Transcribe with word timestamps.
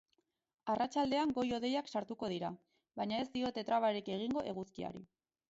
Arratsaldean 0.73 1.33
goi-hodeiak 1.35 1.91
sartuko 1.95 2.31
dira, 2.33 2.51
baina 3.01 3.21
ez 3.25 3.29
diote 3.37 3.67
trabarik 3.71 4.11
egingo 4.19 4.47
eguzkiari. 4.55 5.07